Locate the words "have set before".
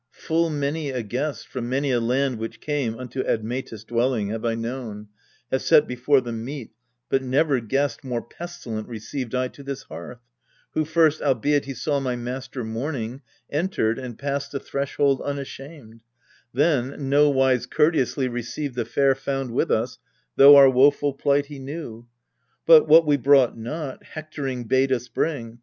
5.51-6.21